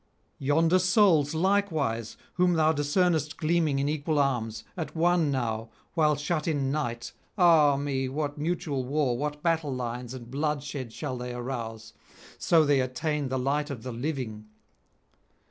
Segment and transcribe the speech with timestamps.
[0.39, 6.47] Yonder souls likewise, whom thou discernest gleaming in equal arms, at one now, while shut
[6.47, 8.09] in Night, ah me!
[8.09, 11.93] what mutual war, what battle lines and bloodshed shall they arouse,
[12.39, 14.47] so they attain the light of the living!